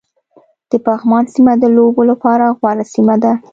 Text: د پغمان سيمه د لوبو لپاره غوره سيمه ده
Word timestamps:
د 0.69 0.71
پغمان 0.85 1.25
سيمه 1.33 1.53
د 1.61 1.65
لوبو 1.75 2.01
لپاره 2.11 2.45
غوره 2.57 2.85
سيمه 2.93 3.15
ده 3.23 3.33